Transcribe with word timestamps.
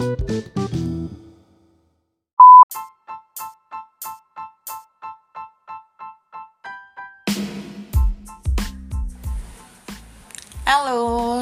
Halo, 0.00 0.16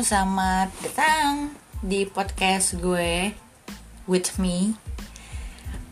selamat 0.03 0.75
datang 0.83 1.55
di 1.87 2.03
podcast 2.03 2.75
gue 2.83 3.31
with 4.11 4.43
me. 4.43 4.75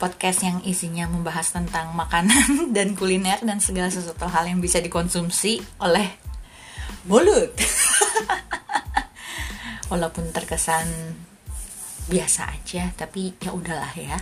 Podcast 0.02 0.42
yang 0.42 0.58
isinya 0.66 1.06
membahas 1.06 1.54
tentang 1.54 1.94
makanan 1.94 2.66
dan 2.74 2.98
kuliner 2.98 3.38
dan 3.46 3.62
segala 3.62 3.94
sesuatu 3.94 4.26
hal 4.26 4.50
yang 4.50 4.58
bisa 4.58 4.82
dikonsumsi 4.82 5.62
oleh 5.78 6.18
mulut. 7.06 7.54
Walaupun 9.94 10.34
terkesan 10.34 11.14
biasa 12.06 12.54
aja, 12.54 12.94
tapi 12.94 13.34
ya 13.42 13.50
udahlah 13.50 13.92
ya. 13.98 14.18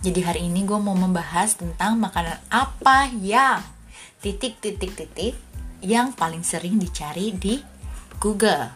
Jadi 0.00 0.20
hari 0.24 0.40
ini 0.48 0.64
gue 0.64 0.80
mau 0.80 0.96
membahas 0.96 1.60
tentang 1.60 2.00
makanan 2.00 2.40
apa 2.48 3.12
yang 3.20 3.60
titik 4.24 4.56
titik 4.60 4.96
titik 4.96 5.36
yang 5.84 6.12
paling 6.16 6.40
sering 6.40 6.80
dicari 6.80 7.36
di 7.36 7.60
Google. 8.20 8.72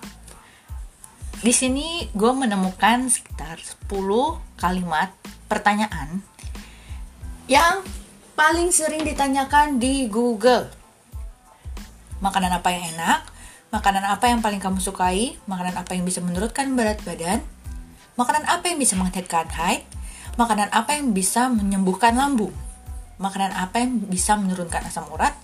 Di 1.41 1.53
sini 1.53 2.09
gue 2.13 2.33
menemukan 2.33 3.09
sekitar 3.13 3.61
10 3.61 3.89
kalimat 4.57 5.13
pertanyaan 5.49 6.25
yang 7.45 7.85
paling 8.33 8.73
sering 8.73 9.05
ditanyakan 9.05 9.77
di 9.77 10.09
Google. 10.09 10.73
Makanan 12.25 12.57
apa 12.57 12.69
yang 12.73 12.97
enak? 12.97 13.21
Makanan 13.69 14.05
apa 14.09 14.33
yang 14.33 14.41
paling 14.41 14.61
kamu 14.61 14.81
sukai? 14.81 15.37
Makanan 15.45 15.77
apa 15.77 15.93
yang 15.93 16.09
bisa 16.09 16.25
menurunkan 16.25 16.73
berat 16.73 17.05
badan? 17.05 17.45
Makanan 18.15 18.47
apa 18.47 18.71
yang 18.71 18.79
bisa 18.79 18.95
meningkatkan 18.95 19.51
haid? 19.51 19.83
Makanan 20.39 20.71
apa 20.71 20.95
yang 20.95 21.11
bisa 21.11 21.51
menyembuhkan 21.51 22.15
lambung? 22.15 22.55
Makanan 23.19 23.51
apa 23.51 23.83
yang 23.83 24.07
bisa 24.07 24.39
menurunkan 24.39 24.87
asam 24.87 25.11
urat? 25.11 25.35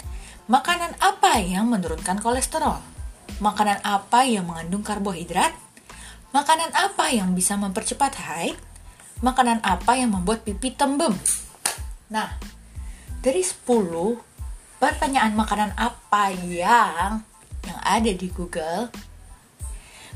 Makanan 0.46 0.94
apa 1.02 1.42
yang 1.42 1.66
menurunkan 1.66 2.22
kolesterol? 2.22 2.78
Makanan 3.42 3.82
apa 3.82 4.22
yang 4.22 4.46
mengandung 4.46 4.86
karbohidrat? 4.86 5.50
Makanan 6.30 6.70
apa 6.70 7.10
yang 7.10 7.34
bisa 7.34 7.58
mempercepat 7.58 8.14
haid? 8.22 8.54
Makanan 9.18 9.66
apa 9.66 9.98
yang 9.98 10.14
membuat 10.14 10.46
pipi 10.46 10.70
tembem? 10.70 11.14
Nah, 12.06 12.38
dari 13.18 13.42
10 13.42 13.66
pertanyaan 14.78 15.34
makanan 15.34 15.74
apa 15.74 16.30
yang 16.38 17.26
yang 17.66 17.80
ada 17.82 18.10
di 18.14 18.30
Google, 18.30 18.94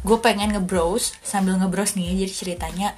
gue 0.05 0.21
pengen 0.21 0.53
ngebrowse 0.53 1.17
sambil 1.25 1.57
ngebrowse 1.57 1.97
nih, 1.97 2.13
jadi 2.25 2.33
ceritanya 2.33 2.89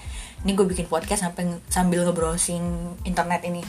ini 0.42 0.58
gue 0.58 0.66
bikin 0.66 0.90
podcast 0.90 1.22
sampai 1.22 1.62
sambil 1.70 2.02
ngebrowsing 2.02 2.98
internet 3.06 3.46
ini. 3.46 3.62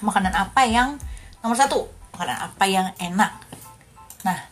Makanan 0.00 0.32
apa 0.32 0.64
yang 0.64 0.96
nomor 1.44 1.60
satu? 1.60 1.92
Makanan 2.16 2.48
apa 2.48 2.64
yang 2.64 2.88
enak? 2.96 3.36
Nah, 4.24 4.48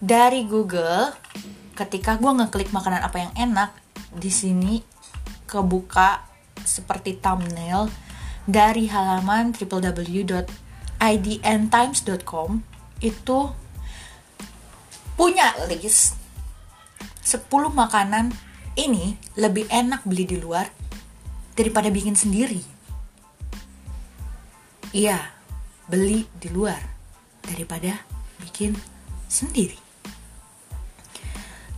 dari 0.00 0.48
Google 0.48 1.12
ketika 1.76 2.16
gue 2.16 2.32
ngeklik 2.32 2.72
makanan 2.72 3.04
apa 3.04 3.28
yang 3.28 3.32
enak 3.36 3.76
di 4.16 4.32
sini 4.32 4.80
kebuka 5.44 6.24
seperti 6.64 7.20
thumbnail 7.20 7.92
dari 8.48 8.88
halaman 8.88 9.52
www.idntimes.com 9.52 12.50
itu 13.04 13.38
punya 15.16 15.48
list 15.68 16.25
10 17.26 17.50
makanan 17.74 18.30
ini 18.78 19.18
lebih 19.34 19.66
enak 19.66 20.06
beli 20.06 20.30
di 20.30 20.38
luar 20.38 20.70
daripada 21.58 21.90
bikin 21.90 22.14
sendiri. 22.14 22.62
Iya, 24.94 25.18
beli 25.90 26.30
di 26.38 26.46
luar 26.54 26.78
daripada 27.42 27.98
bikin 28.38 28.78
sendiri. 29.26 29.74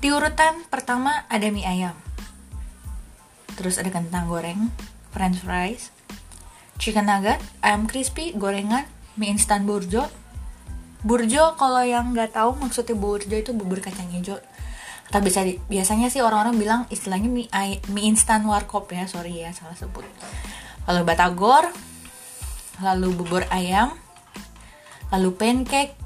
Di 0.05 0.12
urutan 0.12 0.69
pertama 0.69 1.25
ada 1.33 1.49
mie 1.49 1.65
ayam. 1.65 1.97
Terus 3.56 3.81
ada 3.81 3.89
kentang 3.89 4.28
goreng, 4.28 4.69
french 5.17 5.41
fries, 5.41 5.89
chicken 6.77 7.09
nugget, 7.09 7.41
ayam 7.65 7.89
crispy, 7.89 8.37
gorengan, 8.37 8.84
mie 9.17 9.33
instan 9.33 9.65
burjo. 9.65 10.12
Burjo 11.01 11.56
kalau 11.56 11.81
yang 11.89 12.12
nggak 12.12 12.37
tahu 12.37 12.53
maksudnya 12.61 12.93
burjo 12.93 13.33
itu 13.33 13.56
bubur 13.56 13.81
kacang 13.81 14.12
hijau. 14.12 14.37
Atau 15.09 15.25
bisa 15.25 15.41
di, 15.41 15.57
biasanya 15.73 16.13
sih 16.13 16.21
orang-orang 16.21 16.57
bilang 16.61 16.81
istilahnya 16.93 17.33
mie, 17.33 17.49
mie 17.89 18.05
instan 18.13 18.45
warkop 18.45 18.93
ya, 18.93 19.09
sorry 19.09 19.41
ya 19.41 19.57
salah 19.57 19.73
sebut. 19.73 20.05
Lalu 20.85 21.03
batagor, 21.09 21.65
lalu 22.85 23.17
bubur 23.17 23.49
ayam, 23.49 23.97
lalu 25.09 25.33
pancake, 25.33 25.97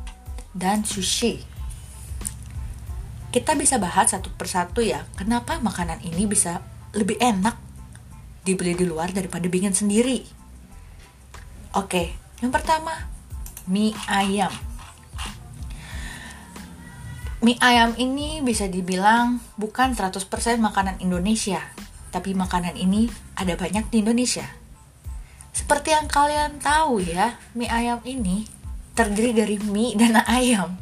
dan 0.54 0.86
sushi. 0.86 1.42
Kita 3.32 3.58
bisa 3.58 3.80
bahas 3.82 4.14
satu 4.14 4.30
persatu 4.38 4.84
ya, 4.84 5.08
kenapa 5.18 5.58
makanan 5.58 6.04
ini 6.06 6.28
bisa 6.28 6.62
lebih 6.92 7.16
enak 7.18 7.56
dibeli 8.44 8.76
di 8.76 8.84
luar 8.84 9.10
daripada 9.10 9.48
bikin 9.48 9.72
sendiri. 9.72 10.22
Oke, 11.72 12.12
yang 12.44 12.52
pertama, 12.52 13.08
mie 13.66 13.96
ayam. 14.06 14.52
Mie 17.42 17.58
ayam 17.58 17.90
ini 17.98 18.38
bisa 18.38 18.70
dibilang 18.70 19.42
bukan 19.58 19.98
100% 19.98 20.30
makanan 20.62 21.02
Indonesia, 21.02 21.58
tapi 22.14 22.38
makanan 22.38 22.78
ini 22.78 23.10
ada 23.34 23.58
banyak 23.58 23.90
di 23.90 23.98
Indonesia. 23.98 24.46
Seperti 25.50 25.90
yang 25.90 26.06
kalian 26.06 26.62
tahu 26.62 27.02
ya, 27.02 27.42
mie 27.58 27.66
ayam 27.66 27.98
ini 28.06 28.46
terdiri 28.94 29.34
dari 29.34 29.58
mie 29.58 29.98
dan 29.98 30.22
ayam. 30.38 30.78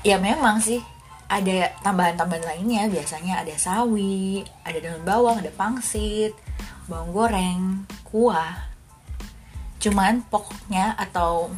Ya 0.00 0.16
memang 0.16 0.64
sih 0.64 0.80
ada 1.28 1.76
tambahan-tambahan 1.84 2.48
lainnya, 2.48 2.88
biasanya 2.88 3.44
ada 3.44 3.52
sawi, 3.60 4.48
ada 4.64 4.80
daun 4.80 5.04
bawang, 5.04 5.44
ada 5.44 5.52
pangsit, 5.52 6.32
bawang 6.88 7.12
goreng, 7.12 7.84
kuah. 8.00 8.64
Cuman 9.76 10.24
pokoknya 10.32 10.96
atau 10.96 11.52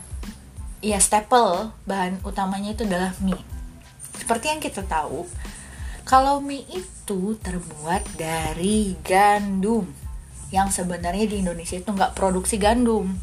ya 0.83 0.99
staple 0.99 1.71
bahan 1.87 2.19
utamanya 2.27 2.75
itu 2.75 2.83
adalah 2.83 3.15
mie. 3.23 3.50
Seperti 4.21 4.53
yang 4.53 4.61
kita 4.61 4.85
tahu, 4.85 5.25
kalau 6.05 6.45
mie 6.45 6.69
itu 6.69 7.41
terbuat 7.41 8.05
dari 8.21 8.95
gandum 9.01 9.89
yang 10.53 10.69
sebenarnya 10.69 11.25
di 11.25 11.41
Indonesia 11.41 11.79
itu 11.79 11.89
nggak 11.89 12.13
produksi 12.19 12.59
gandum 12.59 13.17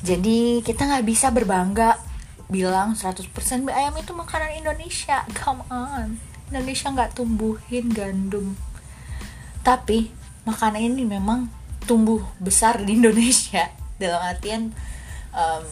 jadi 0.00 0.64
kita 0.64 0.88
nggak 0.88 1.04
bisa 1.04 1.28
berbangga 1.28 2.00
bilang 2.48 2.96
100% 2.96 3.28
mie 3.60 3.76
ayam 3.76 3.94
itu 4.00 4.16
makanan 4.16 4.56
Indonesia. 4.56 5.22
Come 5.36 5.60
on. 5.68 6.16
Indonesia 6.48 6.88
nggak 6.88 7.12
tumbuhin 7.14 7.92
gandum. 7.92 8.56
Tapi 9.60 10.08
makanan 10.48 10.80
ini 10.80 11.04
memang 11.04 11.52
tumbuh 11.84 12.24
besar 12.40 12.80
di 12.80 12.96
Indonesia 12.96 13.68
dalam 14.02 14.24
artian 14.24 14.72
um, 15.36 15.64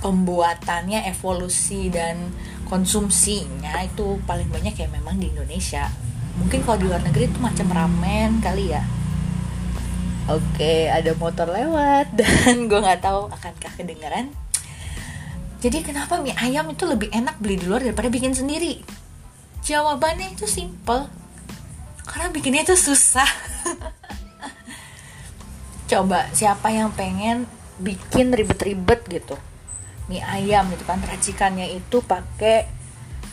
pembuatannya, 0.00 1.06
evolusi 1.10 1.92
dan 1.92 2.32
konsumsinya 2.66 3.84
itu 3.84 4.20
paling 4.28 4.48
banyak 4.48 4.74
ya 4.76 4.88
memang 4.92 5.18
di 5.18 5.30
Indonesia. 5.30 5.88
Mungkin 6.38 6.62
kalau 6.62 6.78
di 6.78 6.86
luar 6.86 7.02
negeri 7.02 7.26
itu 7.26 7.38
macam 7.42 7.66
ramen 7.72 8.38
kali 8.38 8.70
ya 8.70 8.84
Oke, 10.28 10.92
ada 10.92 11.16
motor 11.16 11.48
lewat 11.48 12.12
dan 12.20 12.68
gue 12.68 12.76
nggak 12.76 13.00
tahu 13.00 13.32
akankah 13.32 13.72
kedengeran. 13.80 14.28
Jadi 15.64 15.80
kenapa 15.80 16.20
mie 16.20 16.36
ayam 16.36 16.68
itu 16.68 16.84
lebih 16.84 17.08
enak 17.08 17.40
beli 17.40 17.56
di 17.56 17.64
luar 17.64 17.80
daripada 17.80 18.12
bikin 18.12 18.36
sendiri? 18.36 18.84
Jawabannya 19.64 20.36
itu 20.36 20.44
simple. 20.44 21.08
Karena 22.04 22.28
bikinnya 22.28 22.60
itu 22.60 22.76
susah. 22.76 23.24
Coba 25.90 26.28
siapa 26.36 26.76
yang 26.76 26.92
pengen 26.92 27.48
bikin 27.80 28.28
ribet-ribet 28.28 29.08
gitu? 29.08 29.40
Mie 30.08 30.24
ayam 30.24 30.68
gitu 30.72 30.84
kan. 30.88 31.00
Racikannya 31.04 31.68
itu 31.76 32.00
pakai 32.00 32.68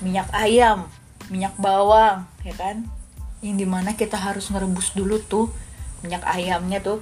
minyak 0.03 0.27
ayam, 0.35 0.91
minyak 1.31 1.55
bawang, 1.55 2.27
ya 2.43 2.53
kan? 2.55 2.83
Yang 3.39 3.55
di 3.63 3.67
mana 3.67 3.95
kita 3.95 4.19
harus 4.19 4.51
ngerebus 4.51 4.91
dulu 4.91 5.19
tuh 5.23 5.47
minyak 6.03 6.23
ayamnya 6.27 6.83
tuh. 6.83 6.99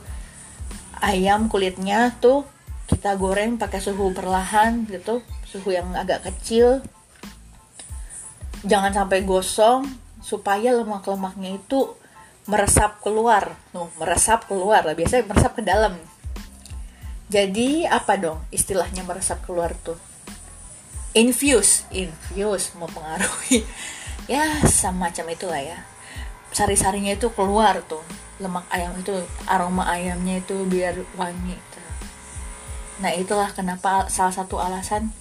Ayam 1.03 1.51
kulitnya 1.51 2.15
tuh 2.21 2.47
kita 2.87 3.17
goreng 3.19 3.59
pakai 3.59 3.81
suhu 3.83 4.13
perlahan 4.15 4.87
gitu 4.87 5.19
suhu 5.43 5.73
yang 5.73 5.91
agak 5.97 6.23
kecil. 6.25 6.79
Jangan 8.63 8.95
sampai 8.95 9.27
gosong 9.27 9.83
supaya 10.23 10.71
lemak-lemaknya 10.71 11.59
itu 11.59 11.93
meresap 12.47 13.03
keluar. 13.03 13.57
Tuh 13.75 13.91
meresap 13.99 14.47
keluar 14.47 14.87
biasanya 14.95 15.27
meresap 15.27 15.51
ke 15.59 15.63
dalam 15.65 15.99
jadi 17.33 17.89
apa 17.89 18.13
dong 18.21 18.37
istilahnya 18.53 19.01
meresap 19.01 19.41
keluar 19.41 19.73
tuh? 19.81 19.97
Infuse 21.17 21.89
infuse 21.89 22.77
mempengaruhi. 22.77 23.65
Ya 24.23 24.47
semacam 24.63 25.35
itulah 25.35 25.59
ya. 25.59 25.83
Sari-sarinya 26.55 27.11
itu 27.11 27.27
keluar 27.35 27.83
tuh. 27.83 27.99
Lemak 28.39 28.63
ayam 28.71 28.95
itu 28.95 29.11
aroma 29.51 29.83
ayamnya 29.83 30.39
itu 30.39 30.63
biar 30.63 30.95
wangi. 31.19 31.59
Gitu. 31.59 31.79
nah 33.03 33.11
itulah 33.11 33.51
kenapa 33.51 34.07
salah 34.07 34.31
satu 34.31 34.63
alasan 34.63 35.11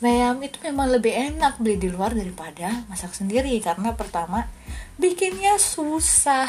ayam 0.00 0.40
itu 0.40 0.56
memang 0.64 0.88
lebih 0.88 1.12
enak 1.12 1.60
beli 1.60 1.76
di 1.76 1.92
luar 1.92 2.16
daripada 2.16 2.88
masak 2.88 3.12
sendiri. 3.12 3.52
Karena 3.60 3.92
pertama 3.92 4.48
bikinnya 4.96 5.60
susah. 5.60 6.48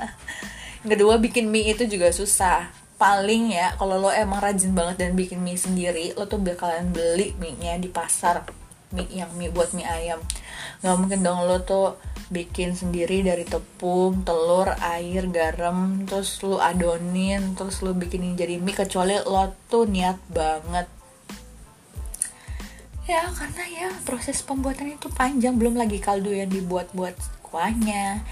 Kedua 0.90 1.22
bikin 1.22 1.46
mie 1.54 1.70
itu 1.70 1.86
juga 1.86 2.10
susah 2.10 2.79
paling 3.00 3.56
ya 3.56 3.72
kalau 3.80 3.96
lo 3.96 4.12
emang 4.12 4.44
rajin 4.44 4.76
banget 4.76 5.00
dan 5.00 5.16
bikin 5.16 5.40
mie 5.40 5.56
sendiri 5.56 6.12
lo 6.20 6.28
tuh 6.28 6.36
bakalan 6.36 6.92
beli 6.92 7.32
mie 7.40 7.56
nya 7.56 7.80
di 7.80 7.88
pasar 7.88 8.44
mie 8.92 9.08
yang 9.08 9.32
mie 9.40 9.48
buat 9.48 9.72
mie 9.72 9.88
ayam. 9.88 10.20
Nggak 10.84 10.96
mungkin 11.00 11.20
dong 11.24 11.48
lo 11.48 11.64
tuh 11.64 11.96
bikin 12.28 12.76
sendiri 12.76 13.24
dari 13.24 13.48
tepung 13.48 14.20
telur 14.22 14.76
air 14.84 15.26
garam 15.32 16.04
terus 16.04 16.44
lo 16.44 16.60
adonin 16.60 17.56
terus 17.56 17.80
lo 17.80 17.96
bikinin 17.96 18.36
jadi 18.36 18.60
mie 18.60 18.76
kecuali 18.76 19.16
lo 19.16 19.48
tuh 19.72 19.88
niat 19.88 20.20
banget. 20.28 20.84
Ya 23.08 23.32
karena 23.32 23.64
ya 23.64 23.88
proses 24.04 24.44
pembuatan 24.44 24.92
itu 24.92 25.08
panjang 25.08 25.56
belum 25.56 25.80
lagi 25.80 26.04
kaldu 26.04 26.36
yang 26.36 26.52
dibuat 26.52 26.92
buat 26.92 27.16
kuahnya 27.48 28.22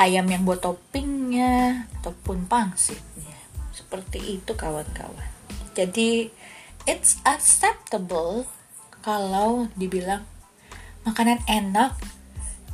ayam 0.00 0.24
yang 0.24 0.42
buat 0.48 0.64
toppingnya 0.64 1.84
ataupun 2.00 2.48
pangsitnya 2.48 3.35
seperti 3.86 4.42
itu 4.42 4.52
kawan-kawan. 4.58 5.30
Jadi 5.78 6.26
it's 6.90 7.22
acceptable 7.22 8.50
kalau 8.98 9.70
dibilang 9.78 10.26
makanan 11.06 11.38
enak 11.46 11.94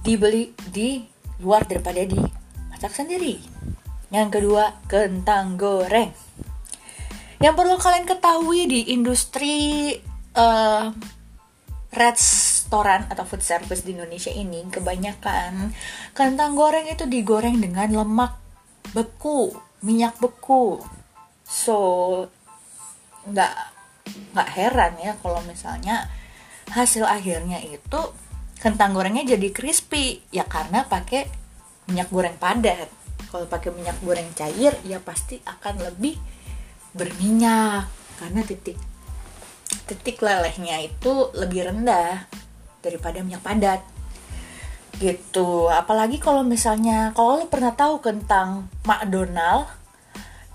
dibeli 0.01 0.57
di 0.73 1.05
luar 1.45 1.69
daripada 1.69 2.01
di 2.01 2.17
masak 2.73 2.97
sendiri. 2.97 3.37
Yang 4.09 4.41
kedua 4.41 4.81
kentang 4.89 5.61
goreng. 5.61 6.17
Yang 7.45 7.55
perlu 7.61 7.77
kalian 7.77 8.09
ketahui 8.09 8.61
di 8.65 8.81
industri 8.97 9.93
uh, 10.33 10.89
restoran 11.93 13.05
atau 13.13 13.29
food 13.29 13.45
service 13.45 13.85
di 13.85 13.93
Indonesia 13.93 14.33
ini 14.33 14.65
kebanyakan 14.73 15.77
kentang 16.17 16.57
goreng 16.57 16.89
itu 16.89 17.05
digoreng 17.05 17.61
dengan 17.61 17.93
lemak 17.93 18.41
beku, 18.97 19.53
minyak 19.85 20.17
beku. 20.17 20.81
So 21.53 21.77
nggak 23.29 23.55
nggak 24.33 24.49
heran 24.57 24.93
ya 24.99 25.13
kalau 25.21 25.45
misalnya 25.45 26.09
hasil 26.73 27.05
akhirnya 27.05 27.61
itu 27.61 28.01
kentang 28.57 28.97
gorengnya 28.97 29.37
jadi 29.37 29.53
crispy. 29.53 30.25
Ya 30.33 30.49
karena 30.49 30.89
pakai 30.89 31.29
minyak 31.93 32.09
goreng 32.09 32.41
padat. 32.41 32.89
Kalau 33.29 33.45
pakai 33.45 33.69
minyak 33.77 34.01
goreng 34.01 34.33
cair 34.33 34.73
ya 34.89 34.97
pasti 35.05 35.37
akan 35.45 35.93
lebih 35.93 36.17
berminyak. 36.97 37.85
Karena 38.17 38.41
titik 38.41 38.81
titik 39.85 40.25
lelehnya 40.25 40.81
itu 40.81 41.29
lebih 41.37 41.69
rendah 41.69 42.25
daripada 42.81 43.21
minyak 43.21 43.45
padat. 43.45 43.85
Gitu. 44.97 45.69
Apalagi 45.69 46.17
kalau 46.17 46.47
misalnya 46.47 47.13
kalau 47.13 47.43
lo 47.43 47.47
pernah 47.51 47.77
tahu 47.77 48.01
tentang 48.01 48.73
McDonald 48.87 49.82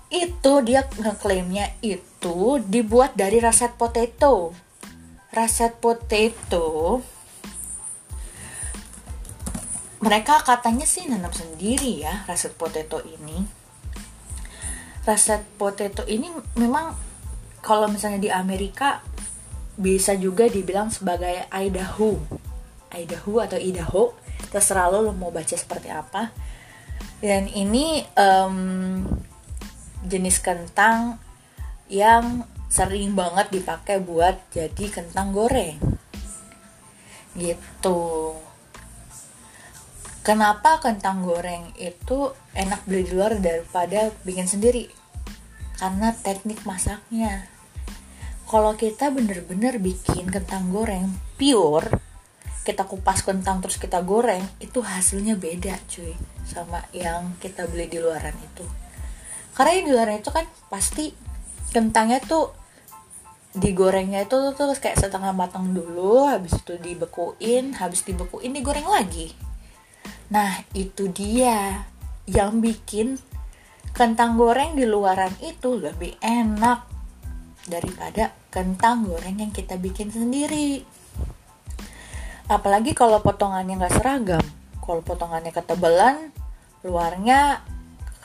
itu 0.08 0.52
dia 0.64 0.88
ngeklaimnya 0.88 1.76
itu 1.84 2.60
dibuat 2.64 3.12
dari 3.12 3.38
raset 3.44 3.76
potato. 3.76 4.56
Raset 5.28 5.76
potato. 5.76 7.00
Mereka 10.00 10.46
katanya 10.48 10.88
sih 10.88 11.04
nanam 11.10 11.34
sendiri 11.34 12.00
ya 12.00 12.24
raset 12.24 12.56
potato 12.56 13.04
ini. 13.04 13.44
Raset 15.04 15.44
potato 15.60 16.08
ini 16.08 16.32
memang 16.56 16.96
kalau 17.60 17.90
misalnya 17.90 18.20
di 18.22 18.30
Amerika 18.32 19.04
bisa 19.76 20.16
juga 20.16 20.48
dibilang 20.48 20.88
sebagai 20.88 21.44
Idaho. 21.52 22.16
Idaho 22.88 23.32
atau 23.44 23.60
Idaho 23.60 24.16
terserah 24.48 24.88
lo, 24.88 25.04
lo 25.04 25.12
mau 25.12 25.28
baca 25.28 25.52
seperti 25.52 25.92
apa. 25.92 26.32
Dan 27.20 27.50
ini 27.50 28.00
um, 28.16 29.02
jenis 30.06 30.38
kentang 30.38 31.18
yang 31.88 32.44
sering 32.68 33.16
banget 33.16 33.48
dipakai 33.50 33.98
buat 33.98 34.36
jadi 34.52 34.86
kentang 34.92 35.32
goreng. 35.32 35.80
Gitu. 37.34 38.00
Kenapa 40.22 40.76
kentang 40.84 41.24
goreng 41.24 41.72
itu 41.80 42.36
enak 42.52 42.84
beli 42.84 43.08
di 43.08 43.12
luar 43.16 43.40
daripada 43.40 44.12
bikin 44.28 44.44
sendiri? 44.44 44.92
Karena 45.80 46.12
teknik 46.12 46.68
masaknya. 46.68 47.48
Kalau 48.44 48.76
kita 48.76 49.08
bener-bener 49.08 49.80
bikin 49.80 50.28
kentang 50.28 50.68
goreng 50.68 51.16
pure 51.40 52.08
kita 52.68 52.84
kupas 52.84 53.24
kentang 53.24 53.64
terus 53.64 53.80
kita 53.80 54.04
goreng 54.04 54.44
itu 54.60 54.84
hasilnya 54.84 55.40
beda 55.40 55.72
cuy 55.88 56.12
sama 56.44 56.84
yang 56.92 57.32
kita 57.40 57.64
beli 57.64 57.88
di 57.88 57.96
luaran 57.96 58.36
itu 58.36 58.87
karena 59.58 59.74
yang 59.74 59.86
di 59.90 59.92
luaran 59.92 60.22
itu 60.22 60.30
kan 60.30 60.46
pasti 60.70 61.10
kentangnya 61.74 62.22
tuh 62.22 62.54
digorengnya 63.58 64.22
itu 64.22 64.54
tuh 64.54 64.70
kayak 64.78 65.02
setengah 65.02 65.34
matang 65.34 65.74
dulu 65.74 66.30
habis 66.30 66.54
itu 66.54 66.78
dibekuin 66.78 67.74
habis 67.74 68.06
dibekuin 68.06 68.54
digoreng 68.54 68.86
lagi. 68.86 69.34
Nah 70.30 70.62
itu 70.78 71.10
dia 71.10 71.90
yang 72.30 72.62
bikin 72.62 73.18
kentang 73.90 74.38
goreng 74.38 74.78
di 74.78 74.86
luaran 74.86 75.34
itu 75.42 75.74
lebih 75.74 76.14
enak 76.22 76.86
daripada 77.66 78.30
kentang 78.54 79.10
goreng 79.10 79.42
yang 79.42 79.50
kita 79.50 79.74
bikin 79.74 80.14
sendiri. 80.14 80.86
Apalagi 82.46 82.94
kalau 82.94 83.18
potongannya 83.18 83.74
nggak 83.74 83.96
seragam. 83.98 84.44
Kalau 84.86 85.02
potongannya 85.02 85.50
ketebalan 85.50 86.30
luarnya 86.86 87.60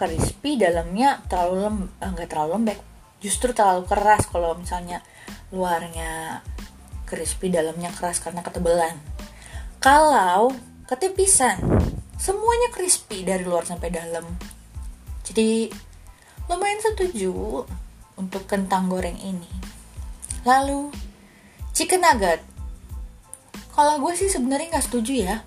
crispy 0.03 0.59
dalamnya 0.59 1.23
terlalu 1.31 1.55
lem 1.63 1.77
eh, 2.03 2.09
nggak 2.11 2.27
terlalu 2.27 2.51
lembek 2.59 2.79
justru 3.23 3.55
terlalu 3.55 3.87
keras 3.87 4.27
kalau 4.27 4.51
misalnya 4.59 4.99
luarnya 5.55 6.43
crispy 7.07 7.47
dalamnya 7.47 7.87
keras 7.95 8.19
karena 8.19 8.43
ketebalan 8.43 8.99
kalau 9.79 10.51
ketipisan 10.91 11.63
semuanya 12.19 12.67
crispy 12.75 13.23
dari 13.23 13.47
luar 13.47 13.63
sampai 13.63 13.87
dalam 13.87 14.27
jadi 15.23 15.71
lumayan 16.51 16.83
setuju 16.83 17.63
untuk 18.19 18.43
kentang 18.45 18.91
goreng 18.91 19.15
ini. 19.17 19.47
Lalu 20.43 20.91
chicken 21.71 22.03
nugget. 22.03 22.43
Kalau 23.73 23.97
gue 24.03 24.13
sih 24.13 24.29
sebenarnya 24.29 24.77
nggak 24.77 24.85
setuju 24.85 25.13
ya. 25.15 25.37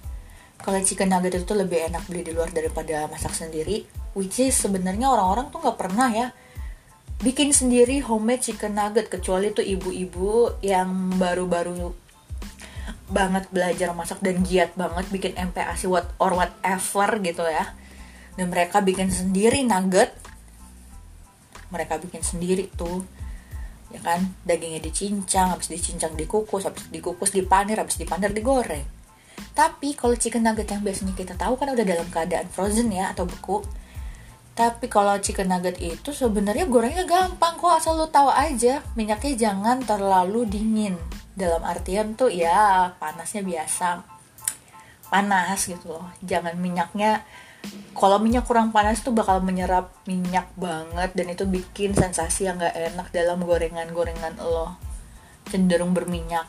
Kalau 0.56 0.80
chicken 0.80 1.12
nugget 1.12 1.44
itu 1.44 1.52
lebih 1.52 1.92
enak 1.92 2.08
beli 2.08 2.25
di 2.25 2.32
luar 2.32 2.50
daripada 2.50 3.06
masak 3.06 3.36
sendiri. 3.36 3.84
Which 4.16 4.40
is 4.40 4.56
sebenarnya 4.56 5.12
orang-orang 5.12 5.52
tuh 5.52 5.60
nggak 5.60 5.78
pernah 5.78 6.08
ya 6.08 6.28
bikin 7.16 7.48
sendiri 7.52 8.04
homemade 8.04 8.44
chicken 8.44 8.76
nugget 8.76 9.08
kecuali 9.08 9.48
tuh 9.48 9.64
ibu-ibu 9.64 10.60
yang 10.60 11.16
baru-baru 11.16 11.92
banget 13.08 13.48
belajar 13.48 13.96
masak 13.96 14.20
dan 14.20 14.44
giat 14.44 14.76
banget 14.76 15.08
bikin 15.08 15.32
MPASI 15.32 15.86
what 15.88 16.12
or 16.16 16.36
whatever 16.36 17.08
gitu 17.20 17.44
ya. 17.44 17.76
Dan 18.36 18.52
mereka 18.52 18.84
bikin 18.84 19.08
sendiri 19.08 19.64
nugget. 19.64 20.12
Mereka 21.72 22.00
bikin 22.00 22.20
sendiri 22.25 22.68
tuh 22.72 23.04
ya 23.92 24.00
kan? 24.02 24.34
Dagingnya 24.42 24.80
dicincang 24.80 25.52
habis 25.52 25.68
dicincang 25.68 26.16
dikukus 26.16 26.66
habis 26.66 26.88
dikukus 26.88 27.30
dipanir 27.32 27.78
habis 27.78 28.00
dipanir 28.00 28.32
digoreng 28.32 28.96
tapi 29.57 29.97
kalau 29.97 30.12
chicken 30.12 30.45
nugget 30.45 30.69
yang 30.69 30.85
biasanya 30.85 31.16
kita 31.16 31.33
tahu 31.33 31.57
kan 31.57 31.73
udah 31.73 31.81
dalam 31.81 32.05
keadaan 32.12 32.45
frozen 32.52 32.93
ya 32.93 33.16
atau 33.16 33.25
beku. 33.25 33.64
Tapi 34.52 34.88
kalau 34.88 35.16
chicken 35.16 35.49
nugget 35.49 35.81
itu 35.81 36.12
sebenarnya 36.12 36.69
gorengnya 36.69 37.09
gampang 37.09 37.57
kok 37.57 37.81
asal 37.81 37.97
lo 37.97 38.09
tahu 38.12 38.28
aja. 38.28 38.85
Minyaknya 38.97 39.33
jangan 39.49 39.81
terlalu 39.85 40.45
dingin. 40.45 40.97
Dalam 41.37 41.64
artian 41.64 42.16
tuh 42.16 42.28
ya 42.28 42.93
panasnya 43.00 43.40
biasa. 43.45 44.05
Panas 45.09 45.61
gitu 45.64 45.97
loh. 45.97 46.09
Jangan 46.25 46.57
minyaknya 46.57 47.25
kalau 47.97 48.21
minyak 48.21 48.45
kurang 48.45 48.73
panas 48.76 49.00
tuh 49.00 49.16
bakal 49.16 49.40
menyerap 49.40 49.93
minyak 50.05 50.49
banget. 50.57 51.16
Dan 51.16 51.33
itu 51.33 51.49
bikin 51.49 51.93
sensasi 51.93 52.49
yang 52.49 52.61
gak 52.61 52.76
enak 52.76 53.09
dalam 53.12 53.40
gorengan-gorengan 53.40 54.37
lo. 54.40 54.76
Cenderung 55.49 55.93
berminyak 55.93 56.49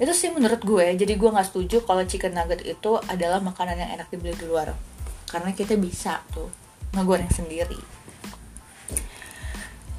itu 0.00 0.12
sih 0.16 0.32
menurut 0.32 0.64
gue. 0.64 0.96
Jadi 0.96 1.12
gue 1.14 1.30
nggak 1.30 1.52
setuju 1.52 1.84
kalau 1.84 2.00
chicken 2.08 2.32
nugget 2.32 2.64
itu 2.64 2.96
adalah 3.04 3.38
makanan 3.44 3.76
yang 3.76 3.90
enak 4.00 4.08
dibeli 4.08 4.32
di 4.32 4.48
luar. 4.48 4.72
Karena 5.28 5.52
kita 5.52 5.76
bisa 5.76 6.24
tuh 6.32 6.48
ngegoreng 6.96 7.28
sendiri. 7.28 7.76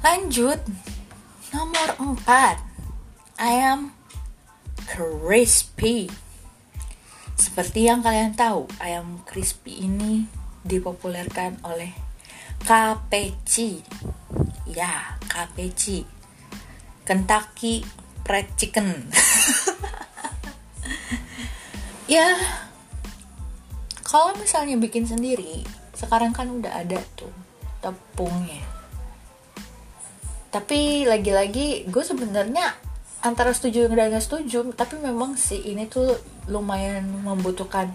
Lanjut. 0.02 0.58
Nomor 1.54 2.18
4 2.26 3.38
ayam 3.38 3.94
crispy. 4.90 6.10
Seperti 7.38 7.86
yang 7.86 8.02
kalian 8.02 8.34
tahu 8.34 8.66
ayam 8.82 9.22
crispy 9.22 9.86
ini 9.86 10.26
dipopulerkan 10.66 11.62
oleh 11.62 11.94
KPC 12.62 13.82
ya 14.70 15.18
KPC 15.26 16.06
Kentucky 17.02 17.82
Fried 18.22 18.48
Chicken 18.54 19.10
ya 22.14 22.36
kalau 24.02 24.36
misalnya 24.36 24.76
bikin 24.76 25.08
sendiri 25.08 25.64
sekarang 25.96 26.36
kan 26.36 26.50
udah 26.50 26.84
ada 26.84 27.00
tuh 27.16 27.32
tepungnya. 27.80 28.60
Tapi 30.52 31.08
lagi-lagi 31.08 31.88
gue 31.88 32.04
sebenarnya 32.04 32.76
antara 33.24 33.54
setuju 33.56 33.88
dan 33.88 34.12
gak 34.12 34.20
setuju 34.20 34.68
tapi 34.76 34.98
memang 35.00 35.38
sih 35.38 35.62
ini 35.64 35.86
tuh 35.88 36.18
lumayan 36.50 37.06
membutuhkan 37.22 37.88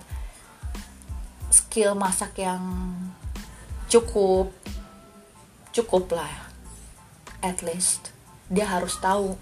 skill 1.52 1.94
masak 1.94 2.40
yang 2.40 2.64
cukup 3.92 4.50
cukup 5.76 6.18
lah 6.18 6.34
at 7.46 7.62
least. 7.62 8.10
Dia 8.50 8.66
harus 8.66 8.98
tahu. 8.98 9.38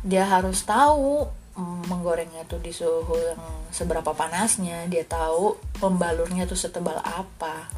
Dia 0.00 0.24
harus 0.24 0.64
tahu 0.64 1.41
menggorengnya 1.58 2.48
tuh 2.48 2.60
di 2.64 2.72
suhu 2.72 3.12
yang 3.12 3.40
seberapa 3.68 4.16
panasnya 4.16 4.88
dia 4.88 5.04
tahu 5.04 5.60
pembalurnya 5.76 6.48
tuh 6.48 6.56
setebal 6.56 6.96
apa. 7.04 7.68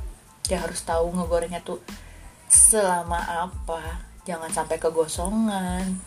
Dia 0.46 0.62
harus 0.62 0.84
tahu 0.86 1.10
ngegorengnya 1.10 1.64
tuh 1.64 1.82
selama 2.46 3.50
apa. 3.50 4.06
Jangan 4.22 4.50
sampai 4.54 4.78
kegosongan. 4.78 5.98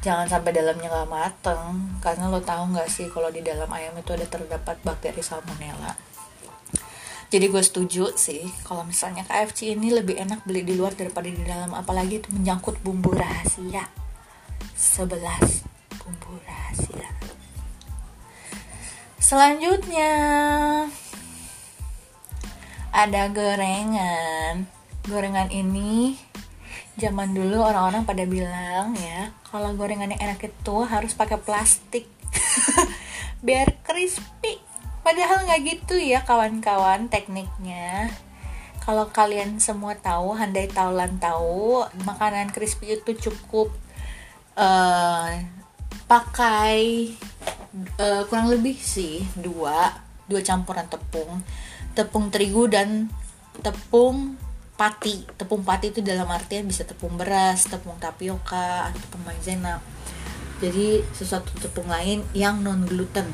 Jangan 0.00 0.26
sampai 0.26 0.50
dalamnya 0.50 0.88
nggak 0.90 1.12
mateng. 1.12 2.00
Karena 2.02 2.26
lo 2.26 2.42
tahu 2.42 2.74
nggak 2.74 2.88
sih 2.90 3.06
kalau 3.12 3.30
di 3.30 3.44
dalam 3.44 3.70
ayam 3.70 3.94
itu 3.94 4.10
ada 4.10 4.26
terdapat 4.26 4.80
bakteri 4.82 5.22
salmonella? 5.22 5.94
Jadi 7.30 7.46
gue 7.46 7.62
setuju 7.62 8.10
sih 8.18 8.42
kalau 8.66 8.82
misalnya 8.82 9.22
KFC 9.22 9.78
ini 9.78 9.94
lebih 9.94 10.18
enak 10.18 10.42
beli 10.42 10.66
di 10.66 10.74
luar 10.74 10.98
daripada 10.98 11.30
di 11.30 11.38
dalam. 11.46 11.70
Apalagi 11.78 12.18
itu 12.18 12.28
menyangkut 12.34 12.82
bumbu 12.82 13.14
rahasia. 13.14 13.86
11 14.74 15.69
bumbu 16.10 16.42
rahasia. 16.42 17.06
Selanjutnya 19.22 20.12
ada 22.90 23.22
gorengan. 23.30 24.66
Gorengan 25.06 25.48
ini 25.54 26.18
zaman 26.98 27.30
dulu 27.32 27.62
orang-orang 27.62 28.02
pada 28.02 28.26
bilang 28.26 28.92
ya 28.98 29.32
kalau 29.48 29.72
gorengan 29.78 30.12
yang 30.12 30.34
enak 30.34 30.50
itu 30.50 30.76
harus 30.82 31.14
pakai 31.14 31.38
plastik. 31.38 32.10
Biar 33.46 33.70
crispy. 33.86 34.58
Padahal 35.00 35.46
nggak 35.46 35.62
gitu 35.62 35.94
ya 35.94 36.26
kawan-kawan 36.26 37.06
tekniknya. 37.06 38.10
Kalau 38.82 39.06
kalian 39.12 39.62
semua 39.62 39.94
tahu, 39.94 40.34
handai 40.34 40.66
taulan 40.66 41.20
tahu, 41.22 41.84
makanan 42.02 42.50
crispy 42.50 42.98
itu 42.98 43.12
cukup 43.28 43.70
uh, 44.56 45.30
pakai 46.10 47.06
uh, 48.02 48.26
kurang 48.26 48.50
lebih 48.50 48.74
sih 48.74 49.22
dua 49.38 49.94
dua 50.26 50.42
campuran 50.42 50.90
tepung, 50.90 51.46
tepung 51.94 52.34
terigu 52.34 52.66
dan 52.66 53.06
tepung 53.62 54.34
pati. 54.74 55.22
Tepung 55.38 55.62
pati 55.62 55.94
itu 55.94 56.02
dalam 56.02 56.26
artian 56.26 56.66
bisa 56.66 56.82
tepung 56.82 57.14
beras, 57.14 57.70
tepung 57.70 57.94
tapioka, 58.02 58.90
atau 58.90 58.98
tepung 58.98 59.22
maizena. 59.22 59.78
Jadi 60.58 61.06
sesuatu 61.14 61.54
tepung 61.62 61.86
lain 61.86 62.26
yang 62.34 62.58
non 62.60 62.84
gluten 62.84 63.30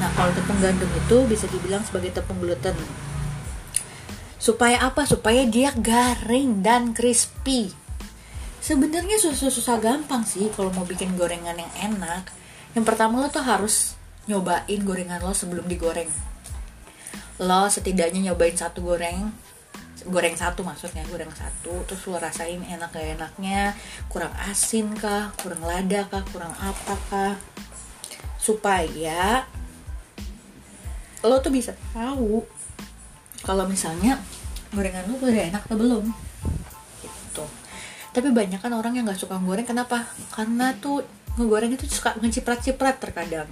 Nah, 0.00 0.08
kalau 0.16 0.32
tepung 0.32 0.56
gandum 0.64 0.88
itu 0.96 1.16
bisa 1.28 1.44
dibilang 1.52 1.84
sebagai 1.84 2.16
tepung 2.16 2.40
gluten. 2.40 2.72
Supaya 4.40 4.80
apa? 4.88 5.04
Supaya 5.04 5.44
dia 5.44 5.76
garing 5.76 6.64
dan 6.64 6.96
crispy. 6.96 7.68
Sebenarnya 8.60 9.16
susah-susah 9.16 9.80
gampang 9.80 10.22
sih 10.28 10.52
kalau 10.52 10.68
mau 10.76 10.84
bikin 10.84 11.16
gorengan 11.16 11.56
yang 11.56 11.72
enak. 11.96 12.28
Yang 12.76 12.84
pertama 12.86 13.24
lo 13.24 13.32
tuh 13.32 13.42
harus 13.42 13.96
nyobain 14.28 14.80
gorengan 14.84 15.24
lo 15.24 15.32
sebelum 15.32 15.64
digoreng. 15.64 16.12
Lo 17.40 17.66
setidaknya 17.72 18.30
nyobain 18.30 18.52
satu 18.52 18.84
goreng, 18.84 19.32
goreng 20.08 20.36
satu 20.36 20.64
maksudnya 20.64 21.04
goreng 21.12 21.28
satu 21.32 21.84
terus 21.84 22.08
lo 22.08 22.16
rasain 22.16 22.62
enak 22.64 22.88
gak 22.94 23.20
enaknya 23.20 23.76
kurang 24.08 24.32
asin 24.48 24.96
kah 24.96 25.34
kurang 25.36 25.60
lada 25.60 26.08
kah 26.08 26.24
kurang 26.32 26.54
apa 26.56 26.94
kah 27.12 27.34
supaya 28.40 29.44
lo 31.20 31.36
tuh 31.44 31.52
bisa 31.52 31.76
tahu 31.92 32.40
kalau 33.44 33.68
misalnya 33.68 34.16
gorengan 34.72 35.04
lo 35.04 35.20
udah 35.20 35.52
enak 35.52 35.62
atau 35.68 35.76
belum 35.76 36.29
tapi 38.10 38.34
banyak 38.34 38.58
kan 38.58 38.74
orang 38.74 38.98
yang 38.98 39.06
nggak 39.06 39.20
suka 39.22 39.38
goreng. 39.38 39.66
Kenapa? 39.66 40.06
Karena 40.34 40.74
tuh 40.74 41.06
ngegoreng 41.38 41.70
itu 41.74 41.86
suka 41.86 42.18
ngeciprat-ciprat 42.18 42.98
terkadang. 42.98 43.46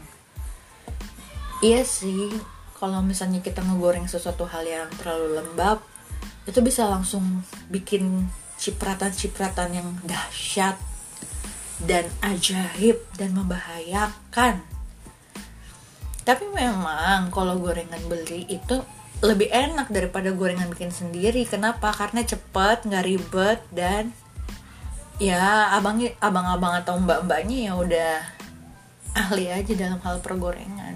Iya 1.62 1.86
sih. 1.86 2.34
Kalau 2.78 3.02
misalnya 3.02 3.42
kita 3.42 3.62
ngegoreng 3.62 4.06
sesuatu 4.06 4.46
hal 4.46 4.62
yang 4.66 4.90
terlalu 4.98 5.42
lembab 5.42 5.82
itu 6.46 6.58
bisa 6.62 6.86
langsung 6.86 7.42
bikin 7.70 8.30
cipratan-cipratan 8.58 9.70
yang 9.74 9.88
dahsyat 10.06 10.78
dan 11.82 12.06
ajaib 12.22 12.98
dan 13.14 13.30
membahayakan. 13.34 14.62
Tapi 16.26 16.44
memang 16.50 17.30
kalau 17.30 17.58
gorengan 17.62 18.02
beli 18.10 18.46
itu 18.50 18.82
lebih 19.22 19.50
enak 19.50 19.90
daripada 19.90 20.30
gorengan 20.30 20.70
bikin 20.70 20.94
sendiri. 20.94 21.42
Kenapa? 21.46 21.90
Karena 21.90 22.22
cepet 22.22 22.86
nggak 22.86 23.06
ribet 23.06 23.60
dan 23.74 24.14
ya 25.18 25.74
abang 25.74 25.98
abang-abang 26.22 26.78
atau 26.78 26.94
mbak-mbaknya 27.02 27.70
ya 27.70 27.72
udah 27.74 28.14
ahli 29.14 29.50
aja 29.50 29.72
dalam 29.74 29.98
hal 30.02 30.22
pergorengan. 30.22 30.94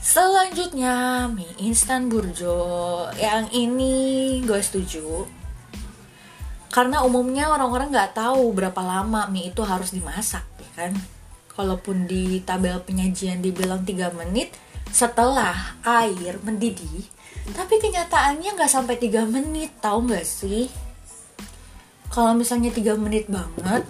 Selanjutnya 0.00 1.28
mie 1.28 1.52
instan 1.60 2.08
burjo. 2.08 3.06
Yang 3.20 3.44
ini 3.52 3.96
gue 4.40 4.60
setuju. 4.64 5.28
Karena 6.72 7.04
umumnya 7.04 7.52
orang-orang 7.52 7.92
nggak 7.92 8.16
tahu 8.16 8.56
berapa 8.56 8.80
lama 8.80 9.28
mie 9.28 9.52
itu 9.52 9.60
harus 9.60 9.92
dimasak 9.92 10.48
ya 10.56 10.70
kan? 10.72 10.92
Walaupun 11.60 12.08
di 12.08 12.40
tabel 12.40 12.80
penyajian 12.80 13.44
dibilang 13.44 13.84
3 13.84 14.16
menit 14.16 14.56
setelah 14.88 15.76
air 15.84 16.40
mendidih 16.40 17.04
tapi 17.56 17.80
kenyataannya 17.80 18.56
nggak 18.56 18.72
sampai 18.72 18.96
3 19.00 19.24
menit 19.28 19.72
tahu 19.80 20.08
nggak 20.08 20.26
sih 20.26 20.68
kalau 22.08 22.32
misalnya 22.32 22.72
3 22.72 22.96
menit 22.96 23.28
banget 23.28 23.84